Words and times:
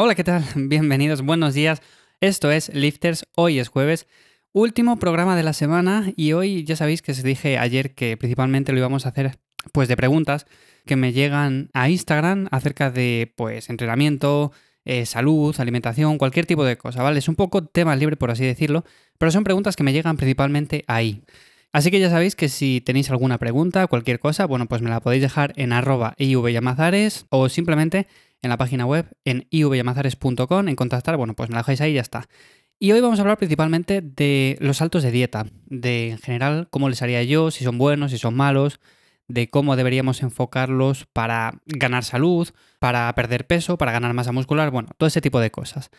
Hola, 0.00 0.14
¿qué 0.14 0.22
tal? 0.22 0.44
Bienvenidos, 0.54 1.22
buenos 1.22 1.54
días. 1.54 1.82
Esto 2.20 2.52
es 2.52 2.72
Lifters, 2.72 3.24
hoy 3.34 3.58
es 3.58 3.66
jueves, 3.66 4.06
último 4.52 5.00
programa 5.00 5.34
de 5.34 5.42
la 5.42 5.52
semana 5.52 6.12
y 6.14 6.34
hoy 6.34 6.62
ya 6.62 6.76
sabéis 6.76 7.02
que 7.02 7.10
os 7.10 7.20
dije 7.24 7.58
ayer 7.58 7.96
que 7.96 8.16
principalmente 8.16 8.70
lo 8.70 8.78
íbamos 8.78 9.06
a 9.06 9.08
hacer 9.08 9.40
pues 9.72 9.88
de 9.88 9.96
preguntas 9.96 10.46
que 10.86 10.94
me 10.94 11.12
llegan 11.12 11.70
a 11.74 11.88
Instagram 11.88 12.46
acerca 12.52 12.92
de 12.92 13.34
pues 13.36 13.70
entrenamiento, 13.70 14.52
eh, 14.84 15.04
salud, 15.04 15.52
alimentación, 15.58 16.16
cualquier 16.16 16.46
tipo 16.46 16.64
de 16.64 16.78
cosa, 16.78 17.02
¿vale? 17.02 17.18
Es 17.18 17.28
un 17.28 17.34
poco 17.34 17.64
tema 17.64 17.96
libre 17.96 18.16
por 18.16 18.30
así 18.30 18.46
decirlo, 18.46 18.84
pero 19.18 19.32
son 19.32 19.42
preguntas 19.42 19.74
que 19.74 19.82
me 19.82 19.92
llegan 19.92 20.16
principalmente 20.16 20.84
ahí. 20.86 21.24
Así 21.72 21.90
que 21.90 22.00
ya 22.00 22.08
sabéis 22.08 22.34
que 22.34 22.48
si 22.48 22.80
tenéis 22.80 23.10
alguna 23.10 23.38
pregunta, 23.38 23.86
cualquier 23.86 24.18
cosa, 24.18 24.46
bueno, 24.46 24.66
pues 24.66 24.80
me 24.80 24.90
la 24.90 25.00
podéis 25.00 25.22
dejar 25.22 25.52
en 25.56 25.72
arroba 25.72 26.14
ivyamazares 26.16 27.26
o 27.28 27.48
simplemente 27.48 28.06
en 28.40 28.50
la 28.50 28.56
página 28.56 28.86
web 28.86 29.06
en 29.24 29.46
ivyamazares.com, 29.50 30.68
en 30.68 30.76
contactar, 30.76 31.16
bueno, 31.16 31.34
pues 31.34 31.50
me 31.50 31.54
la 31.54 31.60
dejáis 31.60 31.80
ahí 31.80 31.92
y 31.92 31.94
ya 31.94 32.00
está. 32.00 32.28
Y 32.78 32.92
hoy 32.92 33.00
vamos 33.00 33.18
a 33.18 33.22
hablar 33.22 33.38
principalmente 33.38 34.00
de 34.02 34.56
los 34.60 34.78
saltos 34.78 35.02
de 35.02 35.10
dieta, 35.10 35.46
de 35.66 36.10
en 36.10 36.18
general 36.18 36.68
cómo 36.70 36.88
les 36.88 37.02
haría 37.02 37.22
yo, 37.24 37.50
si 37.50 37.64
son 37.64 37.76
buenos, 37.76 38.12
si 38.12 38.18
son 38.18 38.36
malos, 38.36 38.80
de 39.26 39.50
cómo 39.50 39.76
deberíamos 39.76 40.22
enfocarlos 40.22 41.06
para 41.12 41.60
ganar 41.66 42.04
salud, 42.04 42.48
para 42.78 43.12
perder 43.14 43.46
peso, 43.46 43.76
para 43.76 43.92
ganar 43.92 44.14
masa 44.14 44.32
muscular, 44.32 44.70
bueno, 44.70 44.90
todo 44.96 45.08
ese 45.08 45.20
tipo 45.20 45.40
de 45.40 45.50
cosas. 45.50 45.90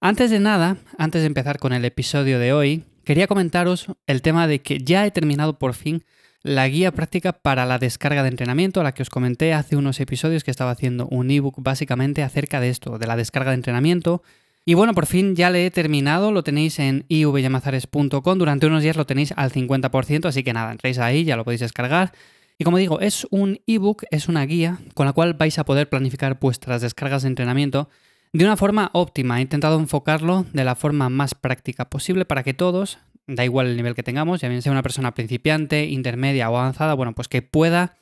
Antes 0.00 0.30
de 0.30 0.38
nada, 0.38 0.76
antes 0.98 1.22
de 1.22 1.26
empezar 1.26 1.58
con 1.58 1.72
el 1.72 1.84
episodio 1.84 2.38
de 2.38 2.52
hoy, 2.52 2.84
quería 3.06 3.28
comentaros 3.28 3.86
el 4.08 4.20
tema 4.20 4.48
de 4.48 4.60
que 4.60 4.80
ya 4.80 5.06
he 5.06 5.12
terminado 5.12 5.58
por 5.58 5.74
fin 5.74 6.04
la 6.42 6.66
guía 6.68 6.90
práctica 6.90 7.32
para 7.32 7.64
la 7.64 7.78
descarga 7.78 8.24
de 8.24 8.28
entrenamiento, 8.28 8.80
a 8.80 8.84
la 8.84 8.92
que 8.92 9.02
os 9.02 9.10
comenté 9.10 9.54
hace 9.54 9.76
unos 9.76 10.00
episodios 10.00 10.42
que 10.42 10.50
estaba 10.50 10.72
haciendo 10.72 11.06
un 11.06 11.30
ebook 11.30 11.54
básicamente 11.58 12.24
acerca 12.24 12.60
de 12.60 12.68
esto, 12.68 12.98
de 12.98 13.06
la 13.06 13.16
descarga 13.16 13.52
de 13.52 13.56
entrenamiento. 13.56 14.22
Y 14.64 14.74
bueno, 14.74 14.92
por 14.92 15.06
fin 15.06 15.36
ya 15.36 15.50
le 15.50 15.66
he 15.66 15.70
terminado, 15.70 16.32
lo 16.32 16.42
tenéis 16.42 16.80
en 16.80 17.04
ivyamazares.com, 17.08 18.38
durante 18.38 18.66
unos 18.66 18.82
días 18.82 18.96
lo 18.96 19.06
tenéis 19.06 19.32
al 19.36 19.52
50%, 19.52 20.26
así 20.26 20.42
que 20.42 20.52
nada, 20.52 20.72
entréis 20.72 20.98
ahí, 20.98 21.24
ya 21.24 21.36
lo 21.36 21.44
podéis 21.44 21.60
descargar. 21.60 22.12
Y 22.58 22.64
como 22.64 22.78
digo, 22.78 23.00
es 23.00 23.24
un 23.30 23.60
ebook, 23.68 24.02
es 24.10 24.28
una 24.28 24.44
guía 24.46 24.78
con 24.94 25.06
la 25.06 25.12
cual 25.12 25.34
vais 25.34 25.58
a 25.60 25.64
poder 25.64 25.88
planificar 25.88 26.38
vuestras 26.40 26.82
descargas 26.82 27.22
de 27.22 27.28
entrenamiento 27.28 27.88
de 28.32 28.44
una 28.44 28.56
forma 28.56 28.90
óptima. 28.92 29.38
He 29.38 29.42
intentado 29.42 29.78
enfocarlo 29.78 30.46
de 30.52 30.64
la 30.64 30.74
forma 30.74 31.08
más 31.08 31.34
práctica 31.34 31.88
posible 31.88 32.24
para 32.24 32.42
que 32.42 32.54
todos, 32.54 32.98
da 33.26 33.44
igual 33.44 33.66
el 33.68 33.76
nivel 33.76 33.94
que 33.94 34.02
tengamos, 34.02 34.40
ya 34.40 34.48
bien 34.48 34.62
sea 34.62 34.72
una 34.72 34.82
persona 34.82 35.14
principiante, 35.14 35.86
intermedia 35.86 36.50
o 36.50 36.56
avanzada, 36.56 36.94
bueno, 36.94 37.14
pues 37.14 37.28
que 37.28 37.42
pueda 37.42 37.96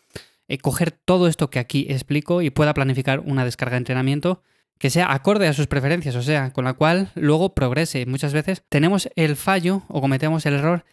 eh, 0.49 0.59
coger 0.59 0.91
todo 0.91 1.29
esto 1.29 1.51
que 1.51 1.59
aquí 1.59 1.87
explico 1.89 2.43
y 2.43 2.51
pueda 2.51 2.75
planificar 2.75 3.21
una 3.21 3.45
descarga 3.45 3.75
de 3.75 3.79
entrenamiento 3.79 4.43
que 4.79 4.91
sea 4.91 5.13
acorde 5.13 5.49
a 5.49 5.53
sus 5.53 5.67
preferencias, 5.67 6.17
o 6.17 6.23
sea, 6.23 6.53
con 6.53 6.65
la 6.65 6.75
cual 6.75 7.11
luego 7.15 7.55
progrese. 7.55 8.07
Muchas 8.07 8.33
veces 8.33 8.65
tenemos 8.69 9.09
el 9.17 9.37
fallo 9.37 9.83
o 9.89 10.01
cometemos 10.01 10.45
el 10.47 10.55
error 10.55 10.85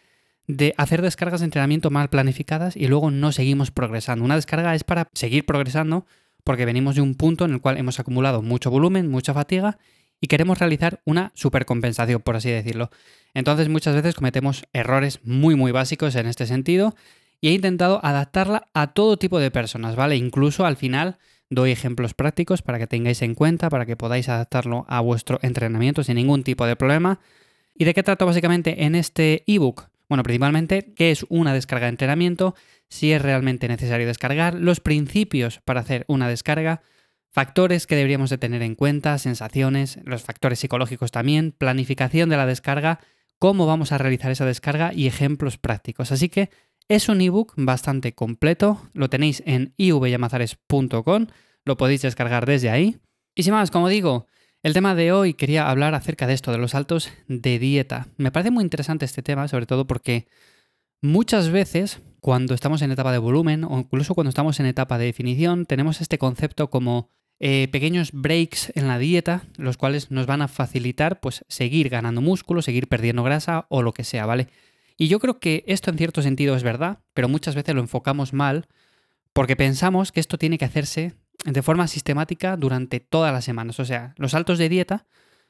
de 0.47 0.73
hacer 0.77 1.01
descargas 1.01 1.41
de 1.41 1.45
entrenamiento 1.45 1.89
mal 1.89 2.09
planificadas 2.09 2.75
y 2.75 2.87
luego 2.87 3.11
no 3.11 3.31
seguimos 3.31 3.71
progresando. 3.71 4.23
Una 4.23 4.35
descarga 4.35 4.75
es 4.75 4.83
para 4.83 5.07
seguir 5.13 5.45
progresando 5.45 6.05
porque 6.43 6.65
venimos 6.65 6.95
de 6.95 7.01
un 7.01 7.15
punto 7.15 7.45
en 7.45 7.51
el 7.51 7.61
cual 7.61 7.77
hemos 7.77 7.99
acumulado 7.99 8.41
mucho 8.41 8.71
volumen, 8.71 9.09
mucha 9.09 9.33
fatiga 9.33 9.77
y 10.19 10.27
queremos 10.27 10.59
realizar 10.59 11.01
una 11.05 11.31
supercompensación, 11.35 12.21
por 12.21 12.35
así 12.35 12.49
decirlo. 12.49 12.91
Entonces 13.33 13.69
muchas 13.69 13.95
veces 13.95 14.15
cometemos 14.15 14.65
errores 14.73 15.19
muy 15.23 15.55
muy 15.55 15.71
básicos 15.71 16.15
en 16.15 16.27
este 16.27 16.45
sentido 16.45 16.95
y 17.41 17.49
he 17.49 17.51
intentado 17.53 17.99
adaptarla 18.03 18.69
a 18.73 18.93
todo 18.93 19.17
tipo 19.17 19.39
de 19.39 19.49
personas, 19.51 19.95
¿vale? 19.95 20.15
Incluso 20.15 20.65
al 20.65 20.77
final 20.77 21.17
doy 21.49 21.71
ejemplos 21.71 22.13
prácticos 22.13 22.61
para 22.61 22.77
que 22.77 22.87
tengáis 22.87 23.21
en 23.23 23.35
cuenta, 23.35 23.69
para 23.69 23.85
que 23.85 23.95
podáis 23.95 24.29
adaptarlo 24.29 24.85
a 24.87 25.01
vuestro 25.01 25.39
entrenamiento 25.41 26.03
sin 26.03 26.15
ningún 26.15 26.43
tipo 26.43 26.65
de 26.65 26.75
problema. 26.75 27.19
¿Y 27.75 27.85
de 27.85 27.93
qué 27.93 28.03
trato 28.03 28.25
básicamente 28.25 28.85
en 28.85 28.95
este 28.95 29.43
ebook? 29.47 29.89
Bueno, 30.07 30.23
principalmente 30.23 30.93
qué 30.95 31.11
es 31.11 31.25
una 31.29 31.53
descarga 31.53 31.85
de 31.85 31.91
entrenamiento, 31.91 32.53
si 32.91 33.13
es 33.13 33.21
realmente 33.21 33.69
necesario 33.69 34.05
descargar, 34.05 34.53
los 34.53 34.81
principios 34.81 35.61
para 35.63 35.79
hacer 35.79 36.03
una 36.09 36.27
descarga, 36.27 36.81
factores 37.31 37.87
que 37.87 37.95
deberíamos 37.95 38.29
de 38.29 38.37
tener 38.37 38.61
en 38.61 38.75
cuenta, 38.75 39.17
sensaciones, 39.17 39.97
los 40.03 40.23
factores 40.23 40.59
psicológicos 40.59 41.09
también, 41.09 41.53
planificación 41.53 42.27
de 42.27 42.35
la 42.35 42.45
descarga, 42.45 42.99
cómo 43.39 43.65
vamos 43.65 43.93
a 43.93 43.97
realizar 43.97 44.29
esa 44.29 44.45
descarga 44.45 44.93
y 44.93 45.07
ejemplos 45.07 45.57
prácticos. 45.57 46.11
Así 46.11 46.27
que 46.27 46.49
es 46.89 47.07
un 47.07 47.21
ebook 47.21 47.53
bastante 47.55 48.13
completo, 48.13 48.81
lo 48.93 49.09
tenéis 49.09 49.41
en 49.45 49.73
ivyamazares.com, 49.77 51.27
lo 51.63 51.77
podéis 51.77 52.01
descargar 52.01 52.45
desde 52.45 52.71
ahí. 52.71 52.97
Y 53.33 53.43
sin 53.43 53.53
más, 53.53 53.71
como 53.71 53.87
digo, 53.87 54.27
el 54.63 54.73
tema 54.73 54.95
de 54.95 55.13
hoy 55.13 55.33
quería 55.33 55.69
hablar 55.69 55.95
acerca 55.95 56.27
de 56.27 56.33
esto, 56.33 56.51
de 56.51 56.57
los 56.57 56.71
saltos 56.71 57.09
de 57.29 57.57
dieta. 57.57 58.09
Me 58.17 58.33
parece 58.33 58.51
muy 58.51 58.65
interesante 58.65 59.05
este 59.05 59.23
tema, 59.23 59.47
sobre 59.47 59.65
todo 59.65 59.87
porque 59.87 60.27
muchas 61.01 61.49
veces 61.49 62.01
cuando 62.21 62.53
estamos 62.53 62.81
en 62.83 62.91
etapa 62.91 63.11
de 63.11 63.17
volumen 63.17 63.63
o 63.63 63.79
incluso 63.79 64.13
cuando 64.13 64.29
estamos 64.29 64.59
en 64.59 64.67
etapa 64.67 64.97
de 64.97 65.05
definición, 65.05 65.65
tenemos 65.65 66.01
este 66.01 66.19
concepto 66.19 66.69
como 66.69 67.09
eh, 67.39 67.67
pequeños 67.71 68.11
breaks 68.13 68.71
en 68.75 68.87
la 68.87 68.99
dieta, 68.99 69.41
los 69.57 69.75
cuales 69.75 70.11
nos 70.11 70.27
van 70.27 70.43
a 70.43 70.47
facilitar 70.47 71.19
pues 71.19 71.43
seguir 71.47 71.89
ganando 71.89 72.21
músculo, 72.21 72.61
seguir 72.61 72.87
perdiendo 72.87 73.23
grasa 73.23 73.65
o 73.69 73.81
lo 73.81 73.93
que 73.93 74.03
sea, 74.03 74.27
¿vale? 74.27 74.47
Y 74.97 75.07
yo 75.07 75.19
creo 75.19 75.39
que 75.39 75.63
esto 75.65 75.89
en 75.89 75.97
cierto 75.97 76.21
sentido 76.21 76.55
es 76.55 76.61
verdad, 76.61 76.99
pero 77.15 77.27
muchas 77.27 77.55
veces 77.55 77.73
lo 77.73 77.81
enfocamos 77.81 78.33
mal 78.33 78.67
porque 79.33 79.55
pensamos 79.55 80.11
que 80.11 80.19
esto 80.19 80.37
tiene 80.37 80.59
que 80.59 80.65
hacerse 80.65 81.15
de 81.43 81.61
forma 81.63 81.87
sistemática 81.87 82.55
durante 82.55 82.99
todas 82.99 83.33
las 83.33 83.43
semanas. 83.43 83.79
O 83.79 83.85
sea, 83.85 84.13
los 84.17 84.31
saltos 84.31 84.59
de 84.59 84.69
dieta, 84.69 85.07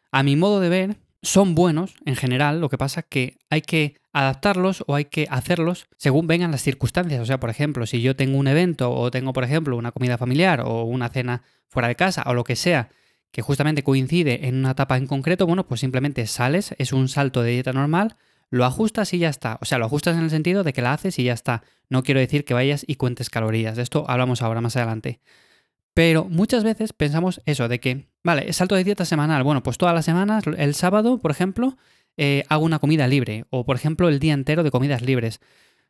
a 0.10 0.24
mi 0.24 0.38
modo 0.38 0.62
de 0.62 0.70
ver, 0.70 0.98
son 1.22 1.56
buenos 1.56 1.94
en 2.06 2.16
general, 2.16 2.62
lo 2.62 2.70
que 2.70 2.78
pasa 2.78 3.02
es 3.02 3.06
que 3.08 3.38
hay 3.50 3.62
que 3.62 3.96
adaptarlos 4.12 4.84
o 4.88 4.96
hay 4.96 5.06
que 5.06 5.28
hacerlos 5.30 5.88
según 5.98 6.28
vengan 6.28 6.52
las 6.52 6.62
circunstancias. 6.64 7.22
O 7.22 7.26
sea, 7.26 7.40
por 7.40 7.50
ejemplo, 7.50 7.86
si 7.86 8.02
yo 8.02 8.16
tengo 8.16 8.38
un 8.38 8.48
evento 8.48 8.92
o 8.92 9.12
tengo, 9.12 9.34
por 9.34 9.44
ejemplo, 9.44 9.78
una 9.78 9.92
comida 9.92 10.18
familiar 10.18 10.62
o 10.62 10.84
una 10.84 11.10
cena 11.10 11.44
fuera 11.68 11.88
de 11.88 11.96
casa 11.96 12.24
o 12.26 12.34
lo 12.34 12.44
que 12.44 12.56
sea, 12.56 12.90
que 13.32 13.42
justamente 13.42 13.84
coincide 13.84 14.48
en 14.48 14.56
una 14.56 14.72
etapa 14.72 14.98
en 14.98 15.08
concreto, 15.08 15.48
bueno, 15.48 15.68
pues 15.68 15.80
simplemente 15.80 16.26
sales, 16.28 16.76
es 16.78 16.92
un 16.92 17.08
salto 17.08 17.44
de 17.44 17.52
dieta 17.52 17.72
normal, 17.72 18.18
lo 18.50 18.66
ajustas 18.66 19.14
y 19.14 19.20
ya 19.20 19.30
está. 19.30 19.58
O 19.62 19.66
sea, 19.66 19.78
lo 19.78 19.86
ajustas 19.86 20.18
en 20.18 20.24
el 20.24 20.30
sentido 20.30 20.64
de 20.64 20.74
que 20.74 20.82
la 20.82 20.94
haces 20.94 21.18
y 21.20 21.24
ya 21.24 21.34
está. 21.34 21.64
No 21.90 22.04
quiero 22.04 22.20
decir 22.20 22.44
que 22.44 22.54
vayas 22.54 22.84
y 22.86 22.96
cuentes 22.96 23.30
calorías. 23.30 23.78
De 23.78 23.84
esto 23.84 24.06
hablamos 24.10 24.42
ahora 24.42 24.60
más 24.60 24.76
adelante. 24.76 25.22
Pero 25.94 26.26
muchas 26.26 26.64
veces 26.64 26.94
pensamos 26.94 27.42
eso, 27.46 27.68
de 27.68 27.80
que, 27.80 28.08
vale, 28.24 28.52
salto 28.54 28.76
de 28.76 28.84
dieta 28.84 29.06
semanal. 29.06 29.44
Bueno, 29.44 29.62
pues 29.64 29.78
todas 29.78 29.94
las 29.94 30.06
semanas, 30.06 30.44
el 30.58 30.74
sábado, 30.76 31.18
por 31.18 31.32
ejemplo, 31.32 31.78
eh, 32.18 32.44
hago 32.50 32.66
una 32.66 32.80
comida 32.80 33.08
libre. 33.08 33.46
O, 33.50 33.66
por 33.66 33.76
ejemplo, 33.76 34.08
el 34.08 34.20
día 34.20 34.34
entero 34.34 34.64
de 34.64 34.72
comidas 34.72 35.02
libres. 35.02 35.42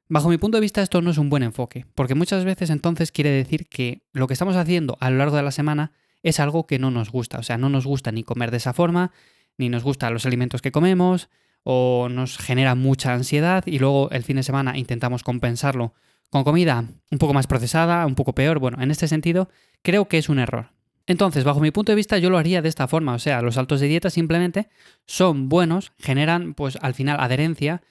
Bajo 0.07 0.29
mi 0.29 0.37
punto 0.37 0.57
de 0.57 0.61
vista, 0.61 0.81
esto 0.81 1.01
no 1.01 1.11
es 1.11 1.17
un 1.17 1.29
buen 1.29 1.43
enfoque, 1.43 1.85
porque 1.95 2.15
muchas 2.15 2.43
veces 2.43 2.69
entonces 2.69 3.11
quiere 3.11 3.29
decir 3.29 3.67
que 3.67 4.01
lo 4.11 4.27
que 4.27 4.33
estamos 4.33 4.55
haciendo 4.55 4.97
a 4.99 5.09
lo 5.09 5.17
largo 5.17 5.37
de 5.37 5.43
la 5.43 5.51
semana 5.51 5.93
es 6.21 6.39
algo 6.39 6.67
que 6.67 6.79
no 6.79 6.91
nos 6.91 7.11
gusta. 7.11 7.39
O 7.39 7.43
sea, 7.43 7.57
no 7.57 7.69
nos 7.69 7.85
gusta 7.85 8.11
ni 8.11 8.23
comer 8.23 8.51
de 8.51 8.57
esa 8.57 8.73
forma, 8.73 9.11
ni 9.57 9.69
nos 9.69 9.83
gustan 9.83 10.13
los 10.13 10.25
alimentos 10.25 10.61
que 10.61 10.71
comemos, 10.71 11.29
o 11.63 12.07
nos 12.09 12.37
genera 12.37 12.75
mucha 12.75 13.13
ansiedad 13.13 13.63
y 13.67 13.79
luego 13.79 14.09
el 14.11 14.23
fin 14.23 14.37
de 14.37 14.43
semana 14.43 14.77
intentamos 14.77 15.23
compensarlo 15.23 15.93
con 16.31 16.43
comida 16.43 16.85
un 17.11 17.17
poco 17.19 17.33
más 17.33 17.45
procesada, 17.45 18.05
un 18.07 18.15
poco 18.15 18.33
peor. 18.33 18.57
Bueno, 18.57 18.81
en 18.81 18.89
este 18.89 19.07
sentido, 19.07 19.49
creo 19.83 20.07
que 20.07 20.17
es 20.17 20.29
un 20.29 20.39
error. 20.39 20.71
Entonces, 21.05 21.43
bajo 21.43 21.59
mi 21.59 21.71
punto 21.71 21.91
de 21.91 21.97
vista, 21.97 22.17
yo 22.17 22.29
lo 22.29 22.37
haría 22.37 22.61
de 22.61 22.69
esta 22.69 22.87
forma. 22.87 23.13
O 23.13 23.19
sea, 23.19 23.41
los 23.41 23.55
saltos 23.55 23.81
de 23.81 23.87
dieta 23.87 24.09
simplemente 24.09 24.69
son 25.05 25.49
buenos, 25.49 25.91
generan, 25.99 26.53
pues 26.53 26.77
al 26.81 26.93
final, 26.93 27.19
adherencia 27.19 27.81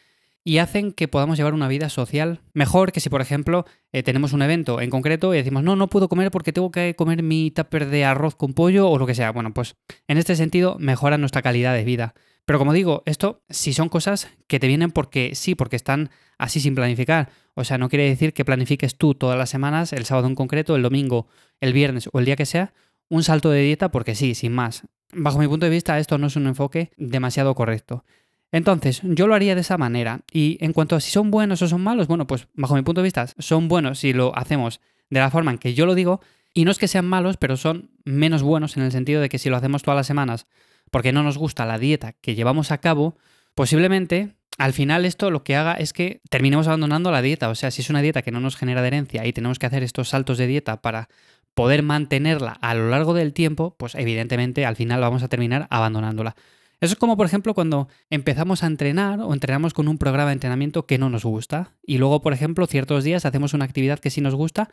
y 0.44 0.58
hacen 0.58 0.92
que 0.92 1.08
podamos 1.08 1.36
llevar 1.36 1.54
una 1.54 1.68
vida 1.68 1.88
social 1.88 2.40
mejor 2.54 2.92
que 2.92 3.00
si, 3.00 3.08
por 3.08 3.20
ejemplo, 3.20 3.66
eh, 3.92 4.02
tenemos 4.02 4.32
un 4.32 4.42
evento 4.42 4.80
en 4.80 4.90
concreto 4.90 5.34
y 5.34 5.38
decimos, 5.38 5.62
no, 5.62 5.76
no 5.76 5.88
puedo 5.88 6.08
comer 6.08 6.30
porque 6.30 6.52
tengo 6.52 6.70
que 6.70 6.94
comer 6.96 7.22
mi 7.22 7.50
tupper 7.50 7.86
de 7.86 8.04
arroz 8.04 8.34
con 8.34 8.54
pollo 8.54 8.88
o 8.88 8.98
lo 8.98 9.06
que 9.06 9.14
sea. 9.14 9.32
Bueno, 9.32 9.52
pues 9.52 9.76
en 10.08 10.18
este 10.18 10.36
sentido 10.36 10.76
mejora 10.78 11.18
nuestra 11.18 11.42
calidad 11.42 11.74
de 11.74 11.84
vida. 11.84 12.14
Pero 12.46 12.58
como 12.58 12.72
digo, 12.72 13.02
esto 13.06 13.42
si 13.48 13.72
son 13.72 13.88
cosas 13.88 14.28
que 14.46 14.58
te 14.58 14.66
vienen 14.66 14.90
porque 14.90 15.34
sí, 15.34 15.54
porque 15.54 15.76
están 15.76 16.10
así 16.38 16.58
sin 16.58 16.74
planificar. 16.74 17.30
O 17.54 17.64
sea, 17.64 17.78
no 17.78 17.88
quiere 17.88 18.08
decir 18.08 18.32
que 18.32 18.44
planifiques 18.44 18.96
tú 18.96 19.14
todas 19.14 19.38
las 19.38 19.50
semanas, 19.50 19.92
el 19.92 20.06
sábado 20.06 20.26
en 20.26 20.34
concreto, 20.34 20.74
el 20.74 20.82
domingo, 20.82 21.28
el 21.60 21.72
viernes 21.72 22.08
o 22.12 22.18
el 22.18 22.24
día 22.24 22.36
que 22.36 22.46
sea, 22.46 22.72
un 23.08 23.22
salto 23.22 23.50
de 23.50 23.62
dieta 23.62 23.90
porque 23.90 24.14
sí, 24.14 24.34
sin 24.34 24.52
más. 24.52 24.84
Bajo 25.12 25.38
mi 25.38 25.48
punto 25.48 25.66
de 25.66 25.70
vista, 25.70 25.98
esto 25.98 26.18
no 26.18 26.28
es 26.28 26.36
un 26.36 26.46
enfoque 26.46 26.92
demasiado 26.96 27.54
correcto. 27.54 28.04
Entonces, 28.52 29.00
yo 29.04 29.26
lo 29.26 29.34
haría 29.34 29.54
de 29.54 29.60
esa 29.60 29.78
manera. 29.78 30.22
Y 30.32 30.58
en 30.60 30.72
cuanto 30.72 30.96
a 30.96 31.00
si 31.00 31.10
son 31.10 31.30
buenos 31.30 31.62
o 31.62 31.68
son 31.68 31.82
malos, 31.82 32.08
bueno, 32.08 32.26
pues 32.26 32.48
bajo 32.54 32.74
mi 32.74 32.82
punto 32.82 33.00
de 33.00 33.04
vista, 33.04 33.26
son 33.38 33.68
buenos 33.68 34.00
si 34.00 34.12
lo 34.12 34.36
hacemos 34.36 34.80
de 35.08 35.20
la 35.20 35.30
forma 35.30 35.50
en 35.52 35.58
que 35.58 35.74
yo 35.74 35.86
lo 35.86 35.94
digo. 35.94 36.20
Y 36.52 36.64
no 36.64 36.70
es 36.70 36.78
que 36.78 36.88
sean 36.88 37.06
malos, 37.06 37.36
pero 37.36 37.56
son 37.56 37.90
menos 38.04 38.42
buenos 38.42 38.76
en 38.76 38.82
el 38.82 38.92
sentido 38.92 39.20
de 39.20 39.28
que 39.28 39.38
si 39.38 39.50
lo 39.50 39.56
hacemos 39.56 39.82
todas 39.82 39.96
las 39.96 40.06
semanas 40.06 40.46
porque 40.90 41.12
no 41.12 41.22
nos 41.22 41.38
gusta 41.38 41.66
la 41.66 41.78
dieta 41.78 42.14
que 42.14 42.34
llevamos 42.34 42.72
a 42.72 42.78
cabo, 42.78 43.16
posiblemente 43.54 44.34
al 44.58 44.72
final 44.72 45.04
esto 45.04 45.30
lo 45.30 45.44
que 45.44 45.56
haga 45.56 45.74
es 45.74 45.92
que 45.92 46.20
terminemos 46.28 46.66
abandonando 46.66 47.10
la 47.10 47.22
dieta. 47.22 47.48
O 47.48 47.54
sea, 47.54 47.70
si 47.70 47.82
es 47.82 47.90
una 47.90 48.02
dieta 48.02 48.22
que 48.22 48.32
no 48.32 48.40
nos 48.40 48.56
genera 48.56 48.80
adherencia 48.80 49.24
y 49.26 49.32
tenemos 49.32 49.58
que 49.58 49.66
hacer 49.66 49.82
estos 49.82 50.08
saltos 50.10 50.38
de 50.38 50.46
dieta 50.46 50.82
para 50.82 51.08
poder 51.54 51.82
mantenerla 51.82 52.52
a 52.60 52.74
lo 52.74 52.90
largo 52.90 53.14
del 53.14 53.32
tiempo, 53.32 53.74
pues 53.78 53.94
evidentemente 53.94 54.66
al 54.66 54.76
final 54.76 55.00
vamos 55.00 55.22
a 55.22 55.28
terminar 55.28 55.66
abandonándola. 55.70 56.36
Eso 56.80 56.94
es 56.94 56.98
como, 56.98 57.16
por 57.16 57.26
ejemplo, 57.26 57.52
cuando 57.54 57.88
empezamos 58.08 58.62
a 58.62 58.66
entrenar 58.66 59.20
o 59.20 59.34
entrenamos 59.34 59.74
con 59.74 59.86
un 59.86 59.98
programa 59.98 60.30
de 60.30 60.34
entrenamiento 60.34 60.86
que 60.86 60.96
no 60.96 61.10
nos 61.10 61.24
gusta 61.24 61.74
y 61.82 61.98
luego, 61.98 62.22
por 62.22 62.32
ejemplo, 62.32 62.66
ciertos 62.66 63.04
días 63.04 63.26
hacemos 63.26 63.52
una 63.52 63.66
actividad 63.66 63.98
que 63.98 64.10
sí 64.10 64.20
nos 64.20 64.34
gusta 64.34 64.70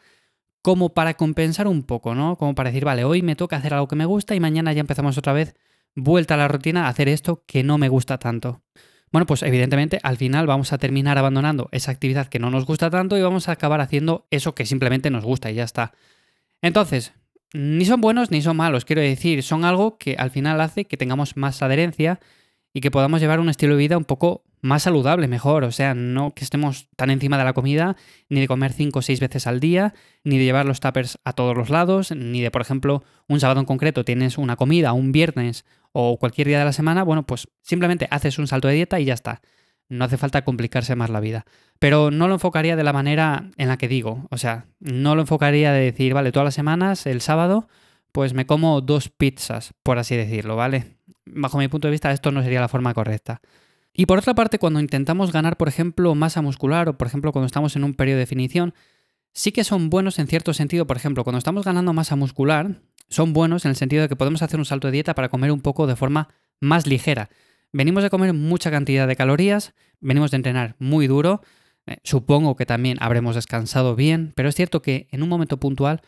como 0.62 0.94
para 0.94 1.16
compensar 1.16 1.68
un 1.68 1.84
poco, 1.84 2.16
¿no? 2.16 2.38
Como 2.38 2.56
para 2.56 2.70
decir, 2.70 2.86
vale, 2.86 3.04
hoy 3.04 3.22
me 3.22 3.36
toca 3.36 3.58
hacer 3.58 3.74
algo 3.74 3.88
que 3.88 3.96
me 3.96 4.06
gusta 4.06 4.36
y 4.36 4.40
mañana 4.40 4.74
ya 4.74 4.82
empezamos 4.82 5.18
otra 5.18 5.34
vez 5.34 5.56
vuelta 5.96 6.36
a 6.36 6.38
la 6.38 6.48
rutina 6.48 6.86
a 6.86 6.90
hacer 6.90 7.10
esto 7.10 7.44
que 7.46 7.64
no 7.64 7.78
me 7.78 7.90
gusta 7.90 8.18
tanto. 8.18 8.62
Bueno, 9.12 9.26
pues 9.26 9.44
evidentemente 9.44 10.00
al 10.04 10.18
final 10.18 10.48
vamos 10.48 10.74
a 10.74 10.78
terminar 10.78 11.18
abandonando 11.18 11.70
esa 11.72 11.92
actividad 11.92 12.28
que 12.28 12.40
no 12.40 12.52
nos 12.52 12.66
gusta 12.66 12.90
tanto 12.90 13.18
y 13.18 13.22
vamos 13.22 13.50
a 13.50 13.54
acabar 13.54 13.82
haciendo 13.82 14.28
eso 14.32 14.56
que 14.56 14.66
simplemente 14.66 15.10
nos 15.10 15.24
gusta 15.24 15.52
y 15.52 15.56
ya 15.56 15.64
está. 15.64 15.94
Entonces, 16.62 17.14
ni 17.54 17.86
son 17.86 18.02
buenos 18.02 18.32
ni 18.32 18.42
son 18.42 18.58
malos, 18.58 18.86
quiero 18.86 19.02
decir, 19.02 19.44
son 19.44 19.66
algo 19.66 19.98
que 19.98 20.16
al 20.18 20.32
final 20.32 20.60
hace 20.62 20.86
que 20.86 20.98
tengamos 20.98 21.38
más 21.38 21.62
adherencia 21.62 22.20
y 22.74 22.82
que 22.82 22.92
podamos 22.92 23.22
llevar 23.22 23.40
un 23.40 23.50
estilo 23.50 23.74
de 23.74 23.80
vida 23.80 23.98
un 23.98 24.06
poco 24.06 24.44
más 24.62 24.84
saludable, 24.84 25.28
mejor. 25.28 25.64
O 25.64 25.72
sea, 25.72 25.94
no 25.94 26.34
que 26.34 26.44
estemos 26.44 26.90
tan 26.96 27.10
encima 27.10 27.38
de 27.38 27.44
la 27.44 27.54
comida, 27.54 27.96
ni 28.30 28.40
de 28.40 28.48
comer 28.48 28.74
cinco 28.74 29.00
o 29.00 29.02
seis 29.02 29.20
veces 29.20 29.48
al 29.48 29.60
día, 29.60 29.94
ni 30.24 30.38
de 30.38 30.44
llevar 30.44 30.66
los 30.66 30.80
tuppers 30.80 31.20
a 31.24 31.34
todos 31.34 31.56
los 31.56 31.70
lados, 31.70 32.12
ni 32.12 32.42
de, 32.42 32.52
por 32.52 32.62
ejemplo, 32.62 33.04
un 33.28 33.40
sábado 33.40 33.60
en 33.60 33.66
concreto 33.66 34.04
tienes 34.04 34.38
una 34.38 34.56
comida, 34.56 34.94
un 34.94 35.12
viernes 35.12 35.66
o 35.92 36.18
cualquier 36.20 36.48
día 36.48 36.60
de 36.60 36.66
la 36.66 36.74
semana, 36.74 37.04
bueno, 37.04 37.26
pues 37.26 37.48
simplemente 37.62 38.08
haces 38.12 38.38
un 38.38 38.48
salto 38.48 38.68
de 38.68 38.76
dieta 38.76 39.00
y 39.00 39.06
ya 39.06 39.14
está. 39.14 39.42
No 39.90 40.06
hace 40.06 40.18
falta 40.18 40.44
complicarse 40.44 40.96
más 40.96 41.10
la 41.10 41.20
vida. 41.20 41.46
Pero 41.80 42.12
no 42.12 42.28
lo 42.28 42.36
enfocaría 42.36 42.76
de 42.76 42.84
la 42.84 42.94
manera 42.94 43.50
en 43.58 43.68
la 43.68 43.78
que 43.78 43.88
digo. 43.88 44.28
O 44.32 44.38
sea, 44.38 44.66
no 44.80 45.16
lo 45.16 45.22
enfocaría 45.22 45.72
de 45.72 45.82
decir, 45.82 46.14
vale, 46.14 46.32
todas 46.32 46.46
las 46.46 46.56
semanas, 46.56 47.06
el 47.06 47.22
sábado, 47.22 47.68
pues 48.12 48.34
me 48.34 48.46
como 48.46 48.82
dos 48.82 49.10
pizzas, 49.10 49.74
por 49.84 50.00
así 50.00 50.16
decirlo, 50.16 50.56
¿vale? 50.56 50.98
Bajo 51.26 51.58
mi 51.58 51.68
punto 51.68 51.88
de 51.88 51.92
vista, 51.92 52.12
esto 52.12 52.32
no 52.32 52.42
sería 52.42 52.62
la 52.62 52.68
forma 52.68 52.94
correcta. 52.94 53.42
Y 53.94 54.06
por 54.06 54.20
otra 54.20 54.36
parte, 54.36 54.60
cuando 54.60 54.80
intentamos 54.80 55.32
ganar, 55.32 55.58
por 55.58 55.68
ejemplo, 55.68 56.14
masa 56.16 56.42
muscular 56.42 56.90
o, 56.90 56.98
por 56.98 57.08
ejemplo, 57.08 57.32
cuando 57.32 57.48
estamos 57.48 57.76
en 57.76 57.84
un 57.84 57.94
periodo 57.94 58.18
de 58.18 58.22
definición, 58.22 58.74
sí 59.34 59.52
que 59.52 59.64
son 59.64 59.90
buenos 59.90 60.20
en 60.20 60.28
cierto 60.28 60.54
sentido. 60.54 60.86
Por 60.86 60.98
ejemplo, 60.98 61.24
cuando 61.24 61.38
estamos 61.38 61.66
ganando 61.66 61.94
masa 61.94 62.16
muscular, 62.16 62.82
son 63.10 63.34
buenos 63.34 63.66
en 63.66 63.70
el 63.70 63.76
sentido 63.76 64.02
de 64.02 64.10
que 64.10 64.16
podemos 64.16 64.42
hacer 64.42 64.60
un 64.60 64.66
salto 64.66 64.88
de 64.88 64.94
dieta 64.94 65.16
para 65.16 65.30
comer 65.30 65.52
un 65.52 65.62
poco 65.62 65.88
de 65.88 65.96
forma 65.96 66.30
más 66.60 66.88
ligera. 66.88 67.30
Venimos 67.74 68.04
de 68.04 68.10
comer 68.10 68.34
mucha 68.34 68.72
cantidad 68.72 69.08
de 69.08 69.16
calorías, 69.16 69.74
venimos 70.00 70.32
de 70.32 70.38
entrenar 70.38 70.76
muy 70.80 71.08
duro, 71.08 71.42
eh, 71.86 71.98
supongo 72.04 72.56
que 72.56 72.66
también 72.66 72.98
habremos 73.02 73.36
descansado 73.36 73.96
bien, 73.96 74.34
pero 74.36 74.50
es 74.50 74.56
cierto 74.56 74.82
que 74.82 75.08
en 75.12 75.24
un 75.24 75.30
momento 75.30 75.58
puntual, 75.58 76.02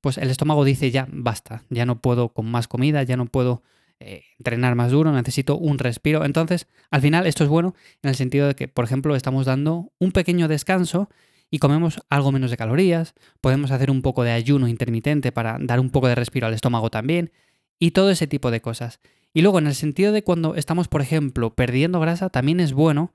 pues 0.00 0.18
el 0.18 0.30
estómago 0.30 0.64
dice 0.64 0.90
ya 0.90 1.08
basta, 1.10 1.64
ya 1.70 1.86
no 1.86 2.00
puedo 2.00 2.30
con 2.30 2.46
más 2.46 2.68
comida, 2.68 3.02
ya 3.02 3.16
no 3.16 3.26
puedo 3.26 3.62
eh, 4.00 4.24
entrenar 4.38 4.74
más 4.74 4.90
duro, 4.90 5.12
necesito 5.12 5.56
un 5.56 5.78
respiro. 5.78 6.24
Entonces, 6.24 6.66
al 6.90 7.00
final 7.00 7.26
esto 7.26 7.44
es 7.44 7.50
bueno 7.50 7.74
en 8.02 8.10
el 8.10 8.16
sentido 8.16 8.48
de 8.48 8.54
que, 8.54 8.68
por 8.68 8.84
ejemplo, 8.84 9.16
estamos 9.16 9.46
dando 9.46 9.92
un 9.98 10.12
pequeño 10.12 10.48
descanso 10.48 11.08
y 11.50 11.58
comemos 11.58 12.00
algo 12.10 12.32
menos 12.32 12.50
de 12.50 12.56
calorías, 12.56 13.14
podemos 13.40 13.70
hacer 13.70 13.90
un 13.90 14.02
poco 14.02 14.24
de 14.24 14.32
ayuno 14.32 14.68
intermitente 14.68 15.32
para 15.32 15.58
dar 15.60 15.78
un 15.80 15.90
poco 15.90 16.08
de 16.08 16.16
respiro 16.16 16.46
al 16.46 16.54
estómago 16.54 16.90
también, 16.90 17.32
y 17.78 17.92
todo 17.92 18.10
ese 18.10 18.26
tipo 18.26 18.50
de 18.50 18.60
cosas. 18.60 19.00
Y 19.34 19.42
luego, 19.42 19.58
en 19.58 19.66
el 19.66 19.74
sentido 19.74 20.12
de 20.12 20.22
cuando 20.22 20.54
estamos, 20.54 20.88
por 20.88 21.02
ejemplo, 21.02 21.54
perdiendo 21.54 22.00
grasa, 22.00 22.30
también 22.30 22.60
es 22.60 22.72
bueno 22.72 23.12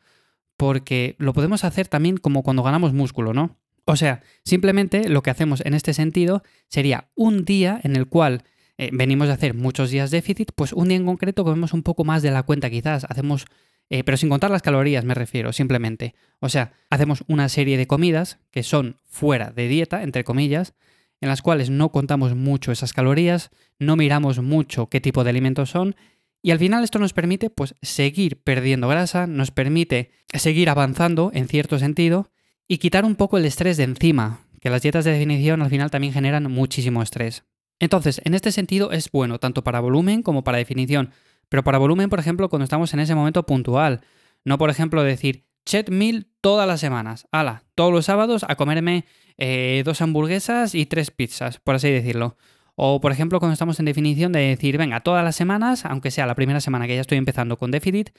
porque 0.58 1.16
lo 1.18 1.34
podemos 1.34 1.64
hacer 1.64 1.88
también 1.88 2.18
como 2.18 2.44
cuando 2.44 2.62
ganamos 2.62 2.94
músculo, 2.94 3.34
¿no? 3.34 3.58
O 3.86 3.96
sea, 3.96 4.22
simplemente 4.44 5.08
lo 5.08 5.24
que 5.24 5.30
hacemos 5.30 5.62
en 5.66 5.74
este 5.74 5.94
sentido 5.94 6.44
sería 6.68 7.10
un 7.16 7.46
día 7.46 7.80
en 7.84 7.96
el 7.96 8.08
cual 8.08 8.44
eh, 8.78 8.90
venimos 8.92 9.28
de 9.30 9.34
hacer 9.34 9.54
muchos 9.54 9.90
días 9.90 10.12
déficit, 10.12 10.52
pues 10.54 10.74
un 10.74 10.90
día 10.90 10.98
en 10.98 11.06
concreto 11.06 11.46
comemos 11.46 11.74
un 11.74 11.84
poco 11.84 12.04
más 12.04 12.22
de 12.22 12.32
la 12.32 12.44
cuenta 12.44 12.70
quizás, 12.70 13.06
hacemos, 13.10 13.46
eh, 13.90 14.04
pero 14.04 14.18
sin 14.18 14.28
contar 14.28 14.52
las 14.52 14.62
calorías 14.62 15.06
me 15.06 15.14
refiero, 15.14 15.54
simplemente. 15.54 16.14
O 16.42 16.50
sea, 16.50 16.74
hacemos 16.90 17.24
una 17.28 17.48
serie 17.48 17.78
de 17.78 17.88
comidas 17.88 18.40
que 18.52 18.62
son 18.64 18.98
fuera 19.06 19.52
de 19.52 19.70
dieta, 19.70 20.04
entre 20.04 20.26
comillas, 20.26 20.74
en 21.22 21.30
las 21.30 21.42
cuales 21.42 21.70
no 21.70 21.90
contamos 21.92 22.36
mucho 22.36 22.72
esas 22.72 22.94
calorías, 22.94 23.52
no 23.78 23.96
miramos 23.96 24.42
mucho 24.42 24.88
qué 24.88 25.02
tipo 25.02 25.24
de 25.24 25.30
alimentos 25.30 25.70
son, 25.70 25.96
y 26.42 26.52
al 26.52 26.60
final 26.60 26.84
esto 26.84 27.00
nos 27.00 27.14
permite 27.14 27.50
pues 27.50 27.76
seguir 27.82 28.42
perdiendo 28.42 28.88
grasa, 28.88 29.28
nos 29.28 29.52
permite 29.52 30.12
seguir 30.34 30.70
avanzando 30.70 31.32
en 31.34 31.48
cierto 31.48 31.80
sentido 31.80 32.32
y 32.68 32.78
quitar 32.78 33.04
un 33.04 33.16
poco 33.16 33.38
el 33.38 33.46
estrés 33.46 33.78
de 33.78 33.84
encima, 33.84 34.46
que 34.62 34.70
las 34.70 34.82
dietas 34.82 35.04
de 35.06 35.12
definición 35.12 35.62
al 35.62 35.70
final 35.70 35.92
también 35.92 36.14
generan 36.14 36.50
muchísimo 36.50 37.02
estrés. 37.02 37.44
Entonces, 37.80 38.22
en 38.26 38.34
este 38.34 38.52
sentido 38.52 38.92
es 38.92 39.12
bueno 39.12 39.40
tanto 39.40 39.64
para 39.64 39.80
volumen 39.80 40.22
como 40.22 40.44
para 40.44 40.58
definición. 40.58 41.12
Pero 41.48 41.64
para 41.64 41.78
volumen, 41.78 42.10
por 42.10 42.20
ejemplo, 42.20 42.50
cuando 42.50 42.66
estamos 42.66 42.94
en 42.94 43.00
ese 43.00 43.16
momento 43.16 43.46
puntual. 43.46 44.02
No, 44.46 44.58
por 44.58 44.70
ejemplo, 44.70 45.04
decir 45.04 45.46
chet 45.70 45.90
meal 45.92 46.26
todas 46.42 46.68
las 46.68 46.80
semanas. 46.80 47.28
Ala, 47.32 47.64
todos 47.76 47.94
los 47.94 48.06
sábados 48.06 48.44
a 48.48 48.56
comerme 48.56 49.06
eh, 49.38 49.84
dos 49.86 50.02
hamburguesas 50.02 50.74
y 50.74 50.88
tres 50.88 51.12
pizzas, 51.12 51.60
por 51.60 51.76
así 51.76 51.92
decirlo. 51.92 52.38
O, 52.76 53.00
por 53.00 53.12
ejemplo, 53.12 53.40
cuando 53.40 53.54
estamos 53.54 53.80
en 53.80 53.86
definición 53.86 54.32
de 54.32 54.40
decir, 54.40 54.80
venga, 54.80 55.02
todas 55.02 55.24
las 55.24 55.36
semanas, 55.36 55.86
aunque 55.86 56.10
sea 56.10 56.26
la 56.26 56.34
primera 56.34 56.60
semana 56.60 56.88
que 56.88 56.96
ya 56.96 57.02
estoy 57.02 57.20
empezando 57.20 57.56
con 57.58 57.70
déficit, 57.70 58.10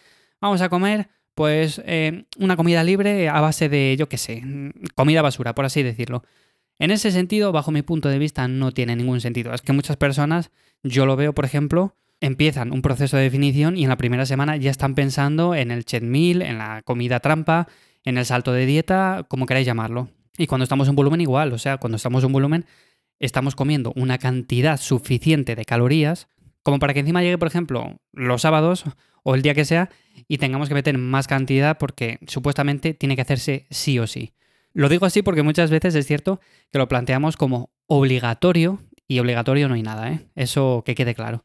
vamos 0.41 0.61
a 0.61 0.69
comer, 0.69 1.09
pues, 1.35 1.83
eh, 1.87 2.27
una 2.39 2.57
comida 2.57 2.85
libre 2.85 3.29
a 3.29 3.41
base 3.41 3.69
de, 3.69 3.97
yo 3.99 4.09
qué 4.09 4.17
sé, 4.17 4.45
comida 4.95 5.21
basura, 5.21 5.53
por 5.53 5.65
así 5.65 5.83
decirlo. 5.83 6.23
En 6.79 6.93
ese 6.93 7.11
sentido, 7.11 7.51
bajo 7.51 7.73
mi 7.73 7.83
punto 7.83 8.09
de 8.09 8.19
vista, 8.19 8.47
no 8.47 8.71
tiene 8.71 8.95
ningún 8.95 9.21
sentido. 9.21 9.53
Es 9.53 9.61
que 9.61 9.73
muchas 9.73 9.97
personas, 9.97 10.53
yo 10.85 11.05
lo 11.05 11.17
veo, 11.17 11.35
por 11.35 11.45
ejemplo, 11.45 11.97
empiezan 12.21 12.73
un 12.73 12.83
proceso 12.83 13.17
de 13.17 13.25
definición 13.25 13.77
y 13.77 13.85
en 13.85 13.89
la 13.89 13.97
primera 13.97 14.27
semana 14.27 14.57
ya 14.57 14.71
están 14.71 14.95
pensando 14.95 15.55
en 15.55 15.71
el 15.71 15.85
chet 15.85 16.03
meal, 16.03 16.43
en 16.43 16.59
la 16.59 16.83
comida 16.83 17.21
trampa, 17.21 17.67
en 18.05 18.19
el 18.19 18.27
salto 18.27 18.53
de 18.53 18.67
dieta, 18.67 19.25
como 19.29 19.47
queráis 19.47 19.67
llamarlo. 19.67 20.09
Y 20.37 20.47
cuando 20.47 20.63
estamos 20.63 20.89
en 20.89 20.97
volumen 20.97 21.21
igual, 21.21 21.53
o 21.53 21.59
sea, 21.59 21.79
cuando 21.79 21.97
estamos 21.97 22.25
en 22.25 22.33
volumen 22.33 22.67
estamos 23.19 23.55
comiendo 23.55 23.93
una 23.97 24.19
cantidad 24.19 24.79
suficiente 24.81 25.55
de 25.55 25.65
calorías 25.65 26.29
como 26.63 26.79
para 26.79 26.95
que 26.95 27.01
encima 27.01 27.23
llegue, 27.23 27.39
por 27.39 27.49
ejemplo, 27.49 28.01
los 28.13 28.43
sábados 28.43 28.85
o 29.23 29.35
el 29.35 29.43
día 29.43 29.55
que 29.55 29.65
sea 29.65 29.91
y 30.29 30.39
tengamos 30.39 30.69
que 30.69 30.75
meter 30.75 30.97
más 30.99 31.27
cantidad 31.27 31.79
porque 31.79 32.19
supuestamente 32.27 32.95
tiene 32.95 33.17
que 33.17 33.23
hacerse 33.23 33.67
sí 33.71 33.99
o 33.99 34.07
sí. 34.07 34.33
Lo 34.73 34.89
digo 34.89 35.07
así 35.07 35.23
porque 35.23 35.43
muchas 35.43 35.71
veces 35.71 35.95
es 35.95 36.07
cierto 36.07 36.41
que 36.71 36.79
lo 36.79 36.89
planteamos 36.89 37.37
como 37.37 37.71
obligatorio 37.87 38.79
y 39.09 39.19
obligatorio 39.19 39.69
no 39.69 39.75
hay 39.75 39.83
nada, 39.83 40.13
¿eh? 40.13 40.21
Eso 40.37 40.83
que 40.87 40.95
quede 40.95 41.15
claro. 41.15 41.45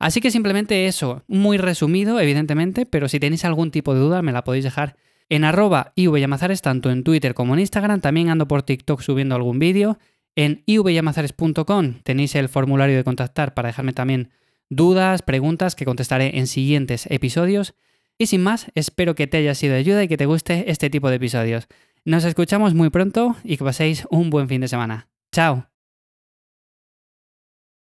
Así 0.00 0.20
que 0.20 0.30
simplemente 0.30 0.86
eso, 0.86 1.22
muy 1.28 1.58
resumido, 1.58 2.18
evidentemente, 2.18 2.86
pero 2.86 3.06
si 3.06 3.20
tenéis 3.20 3.44
algún 3.44 3.70
tipo 3.70 3.94
de 3.94 4.00
duda 4.00 4.22
me 4.22 4.32
la 4.32 4.42
podéis 4.42 4.64
dejar 4.64 4.96
en 5.28 5.44
arroba 5.44 5.92
ivyamazares 5.94 6.62
tanto 6.62 6.90
en 6.90 7.04
Twitter 7.04 7.34
como 7.34 7.54
en 7.54 7.60
Instagram. 7.60 8.00
También 8.00 8.30
ando 8.30 8.48
por 8.48 8.62
TikTok 8.62 9.02
subiendo 9.02 9.34
algún 9.34 9.58
vídeo. 9.58 9.98
En 10.34 10.62
ivyamazares.com 10.66 12.00
tenéis 12.02 12.34
el 12.34 12.48
formulario 12.48 12.96
de 12.96 13.04
contactar 13.04 13.54
para 13.54 13.68
dejarme 13.68 13.92
también 13.92 14.30
dudas, 14.70 15.22
preguntas 15.22 15.76
que 15.76 15.84
contestaré 15.84 16.38
en 16.38 16.46
siguientes 16.46 17.06
episodios. 17.10 17.74
Y 18.18 18.26
sin 18.26 18.42
más, 18.42 18.70
espero 18.74 19.14
que 19.14 19.26
te 19.26 19.36
haya 19.36 19.54
sido 19.54 19.74
de 19.74 19.80
ayuda 19.80 20.02
y 20.02 20.08
que 20.08 20.16
te 20.16 20.26
guste 20.26 20.70
este 20.70 20.90
tipo 20.90 21.10
de 21.10 21.16
episodios. 21.16 21.68
Nos 22.04 22.24
escuchamos 22.24 22.74
muy 22.74 22.90
pronto 22.90 23.36
y 23.44 23.56
que 23.56 23.64
paséis 23.64 24.06
un 24.10 24.30
buen 24.30 24.48
fin 24.48 24.62
de 24.62 24.68
semana. 24.68 25.08
¡Chao! 25.32 25.69